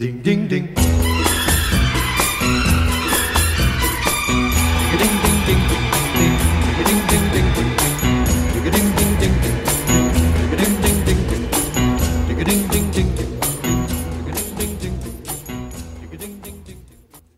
[0.00, 0.66] Ding ding ding.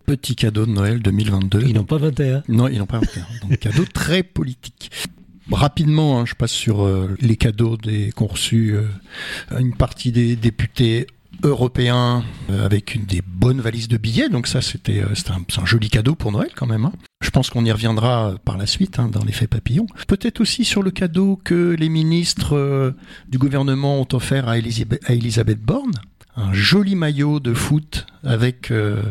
[0.07, 1.63] Petit cadeau de Noël 2022.
[1.67, 2.45] Ils n'ont pas 21.
[2.47, 3.27] Non, ils n'ont pas 21.
[3.43, 4.93] Donc cadeau très politique.
[5.51, 10.37] Rapidement, hein, je passe sur euh, les cadeaux des qu'ont reçus euh, une partie des
[10.37, 11.09] députés
[11.43, 14.29] européens euh, avec une des bonnes valises de billets.
[14.29, 16.85] Donc ça, c'était euh, un, un joli cadeau pour Noël quand même.
[16.85, 16.93] hein.
[17.23, 19.87] Je pense qu'on y reviendra par la suite hein, dans l'effet papillon.
[20.09, 22.93] Peut-être aussi sur le cadeau que les ministres euh,
[23.29, 25.93] du gouvernement ont offert à Elisabeth, à Borne.
[26.35, 29.03] Un joli maillot de foot avec euh,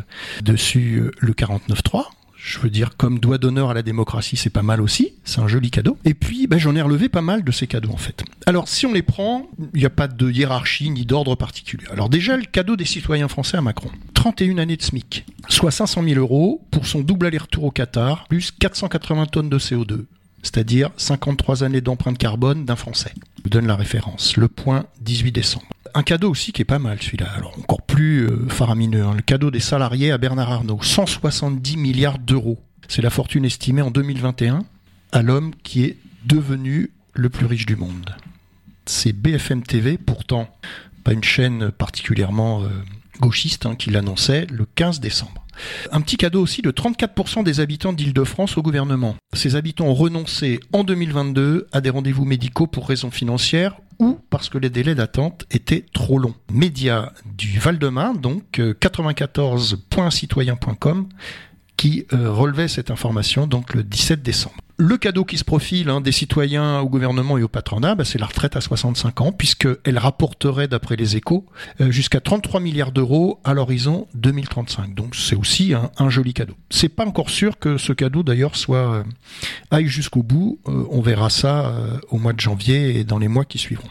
[0.44, 2.06] dessus euh, le 49.3.
[2.44, 5.14] Je veux dire, comme doigt d'honneur à la démocratie, c'est pas mal aussi.
[5.24, 5.98] C'est un joli cadeau.
[6.06, 8.24] Et puis, ben, j'en ai relevé pas mal de ces cadeaux, en fait.
[8.48, 11.86] Alors, si on les prend, il n'y a pas de hiérarchie ni d'ordre particulier.
[11.92, 13.92] Alors, déjà, le cadeau des citoyens français à Macron.
[14.16, 15.24] 31 années de SMIC.
[15.50, 20.06] Soit 500 000 euros pour son double aller-retour au Qatar, plus 480 tonnes de CO2.
[20.42, 23.14] C'est-à-dire 53 années d'empreinte carbone d'un Français.
[23.38, 24.36] Je vous donne la référence.
[24.36, 25.68] Le point 18 décembre.
[25.94, 27.28] Un cadeau aussi qui est pas mal celui-là.
[27.36, 29.04] Alors encore euh, faramineux.
[29.04, 29.14] hein.
[29.16, 30.80] Le cadeau des salariés à Bernard Arnault.
[30.82, 32.60] 170 milliards d'euros.
[32.88, 34.64] C'est la fortune estimée en 2021
[35.12, 38.16] à l'homme qui est devenu le plus riche du monde.
[38.86, 40.50] C'est BFM TV, pourtant
[41.04, 42.68] pas une chaîne particulièrement euh,
[43.22, 45.46] gauchiste, hein, qui l'annonçait le 15 décembre.
[45.92, 49.16] Un petit cadeau aussi de 34% des habitants d'Île-de-France au gouvernement.
[49.34, 54.50] Ces habitants ont renoncé en 2022 à des rendez-vous médicaux pour raisons financières ou parce
[54.50, 56.36] que les délais d'attente étaient trop longs.
[56.52, 61.08] Média du Val-de-Marne, donc euh, 94.citoyen.com,
[61.78, 64.58] qui euh, relevait cette information donc le 17 décembre.
[64.84, 68.18] Le cadeau qui se profile hein, des citoyens au gouvernement et au patronat, bah, c'est
[68.18, 71.46] la retraite à 65 ans, puisqu'elle rapporterait, d'après les échos,
[71.82, 74.96] euh, jusqu'à 33 milliards d'euros à l'horizon 2035.
[74.96, 76.56] Donc c'est aussi un, joli cadeau.
[76.72, 79.04] C'est pas encore sûr que ce cadeau d'ailleurs soit euh,
[79.70, 80.60] aille jusqu'au bout.
[80.68, 81.76] Euh, on verra ça
[82.10, 83.90] au mois de janvier et dans les mois qui suivront.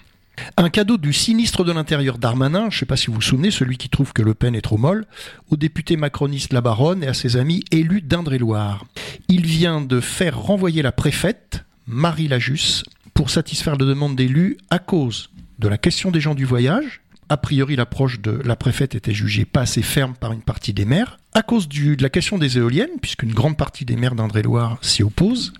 [0.57, 3.51] Un cadeau du sinistre de l'Intérieur Darmanin, je ne sais pas si vous vous souvenez,
[3.51, 5.07] celui qui trouve que Le Pen est trop molle,
[5.51, 8.85] au député macroniste La Baronne et à ses amis élus d'Indre-et-Loire.
[9.29, 12.85] Il vient de faire renvoyer la préfète, Marie Lajus,
[13.15, 17.01] pour satisfaire la demande d'élus à cause de la question des gens du voyage.
[17.29, 20.85] A priori, l'approche de la préfète était jugée pas assez ferme par une partie des
[20.85, 21.19] maires.
[21.33, 25.53] À cause de la question des éoliennes, puisqu'une grande partie des maires d'Indre-et-Loire s'y opposent,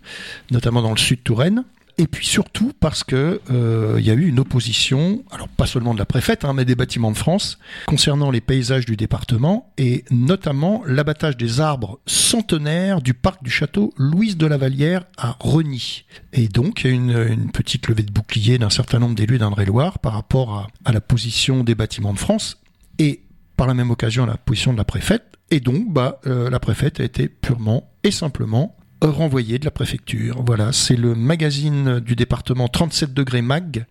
[0.51, 1.65] notamment dans le sud Touraine.
[2.01, 5.93] Et puis surtout parce que euh, il y a eu une opposition, alors pas seulement
[5.93, 10.07] de la préfète, hein, mais des bâtiments de France, concernant les paysages du département et
[10.11, 16.07] notamment l'abattage des arbres centenaires du parc du château Louise de la Vallière à Reny.
[16.33, 19.37] Et donc il y a une, une petite levée de bouclier d'un certain nombre d'élus
[19.37, 22.63] d'Indre-et-Loire par rapport à, à la position des bâtiments de France
[22.99, 23.25] et
[23.59, 25.37] par la même occasion à la position de la préfète.
[25.51, 28.75] Et donc bah, euh, la préfète a été purement et simplement
[29.09, 30.43] renvoyé de la préfecture.
[30.45, 33.87] Voilà, c'est le magazine du département 37 degrés mag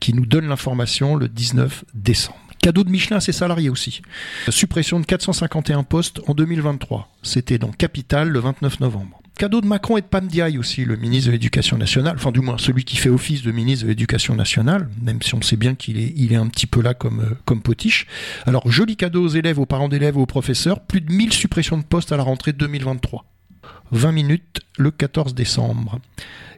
[0.00, 2.38] qui nous donne l'information le 19 décembre.
[2.62, 4.02] Cadeau de Michelin à ses salariés aussi.
[4.50, 7.10] Suppression de 451 postes en 2023.
[7.22, 9.20] C'était dans Capital le 29 novembre.
[9.38, 12.58] Cadeau de Macron et de Pamdiaï aussi, le ministre de l'Éducation nationale, enfin du moins
[12.58, 15.98] celui qui fait office de ministre de l'Éducation nationale, même si on sait bien qu'il
[15.98, 18.06] est, il est un petit peu là comme, euh, comme potiche.
[18.44, 21.84] Alors joli cadeau aux élèves, aux parents d'élèves, aux professeurs, plus de 1000 suppressions de
[21.84, 23.24] postes à la rentrée 2023.
[23.92, 26.00] 20 minutes le 14 décembre.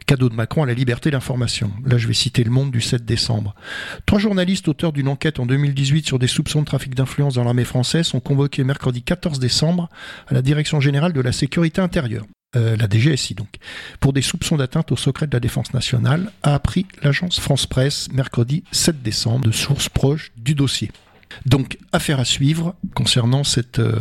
[0.05, 1.71] Cadeau de Macron à la liberté d'information.
[1.85, 3.55] Là, je vais citer Le Monde du 7 décembre.
[4.05, 7.63] Trois journalistes auteurs d'une enquête en 2018 sur des soupçons de trafic d'influence dans l'armée
[7.63, 9.89] française sont convoqués mercredi 14 décembre
[10.27, 12.25] à la Direction générale de la sécurité intérieure.
[12.55, 13.55] Euh, la DGSI donc,
[13.99, 18.09] pour des soupçons d'atteinte au secret de la défense nationale, a appris l'agence France Presse
[18.11, 20.91] mercredi 7 décembre de sources proches du dossier.
[21.47, 23.99] Donc, affaire à suivre concernant cette, euh,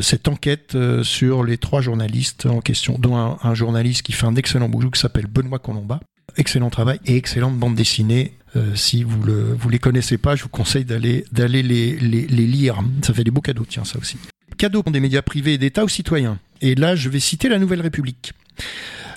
[0.00, 4.36] cette enquête euh, sur les trois journalistes en question, dont un, journaliste qui fait un
[4.36, 6.00] excellent boulot qui s'appelle Benoît Colomba.
[6.36, 8.34] Excellent travail et excellente bande dessinée.
[8.56, 12.80] Euh, si vous le vous les connaissez pas, je vous conseille d'aller les, les lire.
[13.02, 14.18] Ça fait des beaux cadeaux, tiens ça aussi.
[14.56, 16.38] Cadeaux des médias privés et d'État aux citoyens.
[16.60, 18.32] Et là, je vais citer la Nouvelle République.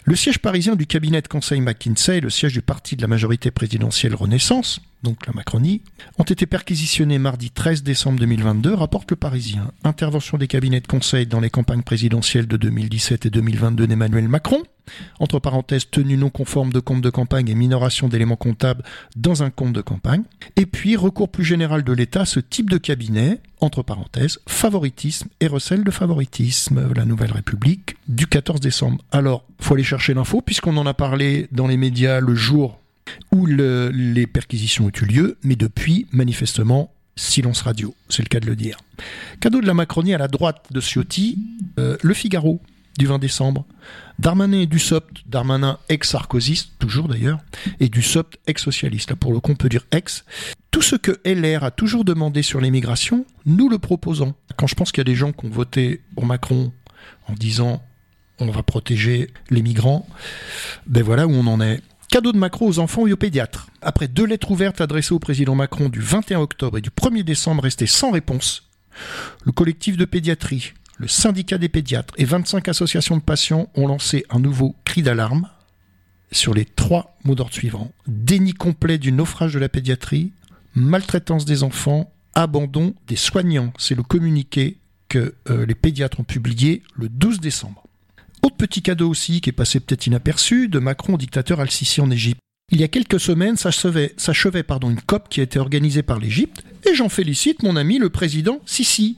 [0.08, 3.50] Le siège parisien du cabinet de conseil McKinsey, le siège du parti de la majorité
[3.50, 5.84] présidentielle Renaissance, donc la Macronie,
[6.18, 9.72] ont été perquisitionnés mardi 13 décembre 2022, rapporte le Parisien.
[9.84, 14.64] Intervention des cabinets de conseil dans les campagnes présidentielles de 2017 et 2022 d'Emmanuel Macron,
[15.20, 18.84] entre parenthèses tenue non conforme de compte de campagne et minoration d'éléments comptables
[19.16, 20.24] dans un compte de campagne,
[20.56, 25.48] et puis recours plus général de l'État ce type de cabinet, entre parenthèses, favoritisme et
[25.48, 29.04] recel de favoritisme, la Nouvelle République, du 14 décembre.
[29.12, 32.80] Alors, faut aller chercher l'info, puisqu'on en a parlé dans les médias le jour
[33.32, 38.40] où le- les perquisitions ont eu lieu, mais depuis, manifestement, silence radio, c'est le cas
[38.40, 38.78] de le dire.
[39.40, 41.38] Cadeau de la Macronie à la droite de Ciotti,
[41.80, 42.62] euh, Le Figaro
[42.98, 43.66] du 20 décembre,
[44.20, 47.40] Darmanin et Dussopt, Darmanin ex-sarkozyste, toujours d'ailleurs,
[47.82, 50.24] et Dussopt ex-socialiste, là pour le coup on peut dire ex.
[50.72, 54.34] Tout ce que LR a toujours demandé sur l'immigration, nous le proposons.
[54.56, 56.72] Quand je pense qu'il y a des gens qui ont voté pour Macron
[57.28, 57.84] en disant
[58.40, 60.08] on va protéger les migrants,
[60.88, 61.82] ben voilà où on en est.
[62.10, 63.68] Cadeau de Macron aux enfants et aux pédiatres.
[63.82, 67.64] Après deux lettres ouvertes adressées au président Macron du 21 octobre et du 1er décembre
[67.64, 68.70] restées sans réponse,
[69.44, 74.26] le collectif de pédiatrie, le syndicat des pédiatres et 25 associations de patients ont lancé
[74.30, 75.50] un nouveau cri d'alarme
[76.32, 77.92] sur les trois mots d'ordre suivants.
[78.08, 80.32] Déni complet du naufrage de la pédiatrie,
[80.74, 83.74] maltraitance des enfants, abandon des soignants.
[83.78, 84.78] C'est le communiqué
[85.10, 87.84] que euh, les pédiatres ont publié le 12 décembre.
[88.46, 92.40] Autre petit cadeau aussi qui est passé peut-être inaperçu de Macron dictateur Al-Sisi en Égypte.
[92.72, 96.64] Il y a quelques semaines s'achevait pardon, une COP qui a été organisée par l'Égypte
[96.88, 99.18] et j'en félicite mon ami le président Sisi.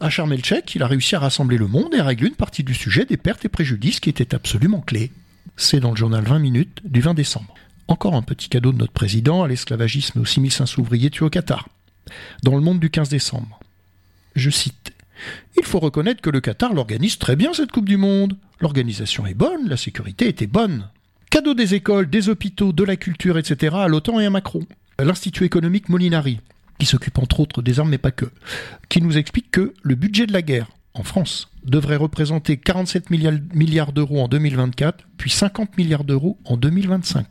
[0.00, 2.62] À Sharm el-Sheikh, il a réussi à rassembler le monde et à régler une partie
[2.62, 5.10] du sujet des pertes et préjudices qui étaient absolument clés.
[5.56, 7.52] C'est dans le journal 20 minutes du 20 décembre.
[7.88, 11.30] Encore un petit cadeau de notre président à l'esclavagisme et aux 6500 ouvriers tués au
[11.30, 11.68] Qatar.
[12.44, 13.58] Dans le monde du 15 décembre.
[14.36, 14.91] Je cite
[15.56, 18.36] Il faut reconnaître que le Qatar l'organise très bien cette Coupe du Monde.
[18.60, 20.88] L'organisation est bonne, la sécurité était bonne.
[21.30, 23.74] Cadeau des écoles, des hôpitaux, de la culture, etc.
[23.78, 24.66] à l'OTAN et à Macron.
[24.98, 26.40] L'Institut économique Molinari,
[26.78, 28.26] qui s'occupe entre autres des armes, mais pas que,
[28.88, 33.92] qui nous explique que le budget de la guerre en France devrait représenter 47 milliards
[33.92, 37.26] d'euros en 2024, puis 50 milliards d'euros en 2025,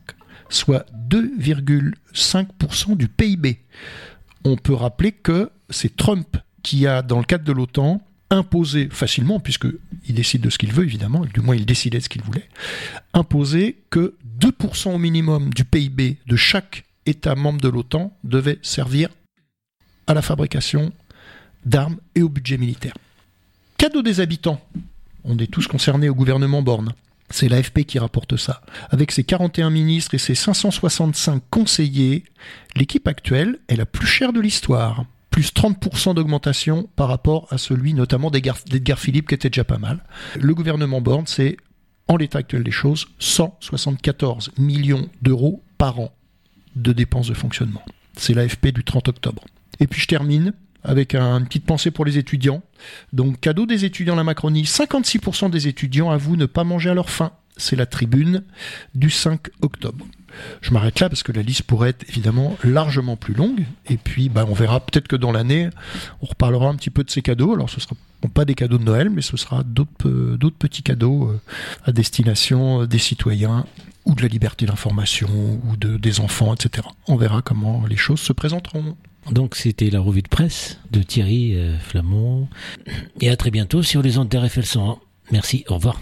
[0.48, 3.60] soit 2,5% du PIB.
[4.44, 8.00] On peut rappeler que c'est Trump qui a, dans le cadre de l'OTAN,
[8.30, 12.08] imposé facilement, puisqu'il décide de ce qu'il veut évidemment, du moins il décidait de ce
[12.08, 12.48] qu'il voulait,
[13.12, 19.08] imposé que 2% au minimum du PIB de chaque État membre de l'OTAN devait servir
[20.06, 20.92] à la fabrication
[21.64, 22.94] d'armes et au budget militaire.
[23.76, 24.60] Cadeau des habitants.
[25.24, 26.94] On est tous concernés au gouvernement Borne.
[27.30, 28.62] C'est l'AFP qui rapporte ça.
[28.90, 32.24] Avec ses 41 ministres et ses 565 conseillers,
[32.76, 35.04] l'équipe actuelle est la plus chère de l'histoire.
[35.32, 40.04] Plus 30% d'augmentation par rapport à celui notamment d'Edgar Philippe qui était déjà pas mal.
[40.38, 41.56] Le gouvernement Borne, c'est
[42.06, 46.12] en l'état actuel des choses 174 millions d'euros par an
[46.76, 47.82] de dépenses de fonctionnement.
[48.16, 49.44] C'est l'AFP du 30 octobre.
[49.80, 50.52] Et puis je termine
[50.84, 52.62] avec une petite pensée pour les étudiants.
[53.14, 57.08] Donc cadeau des étudiants la Macronie, 56% des étudiants avouent ne pas manger à leur
[57.08, 57.32] faim.
[57.62, 58.42] C'est la tribune
[58.94, 60.04] du 5 octobre.
[60.60, 63.64] Je m'arrête là parce que la liste pourrait être évidemment largement plus longue.
[63.88, 65.68] Et puis bah, on verra peut-être que dans l'année,
[66.20, 67.54] on reparlera un petit peu de ces cadeaux.
[67.54, 67.94] Alors ce sera
[68.34, 71.40] pas des cadeaux de Noël, mais ce sera d'autres euh, petits cadeaux euh,
[71.84, 73.66] à destination euh, des citoyens
[74.04, 75.28] ou de la liberté d'information
[75.64, 76.88] ou de, des enfants, etc.
[77.06, 78.96] On verra comment les choses se présenteront.
[79.30, 82.48] Donc c'était la revue de presse de Thierry Flamand.
[83.20, 84.98] Et à très bientôt sur les ondes d'RFL 101.
[85.32, 85.98] Merci, au revoir.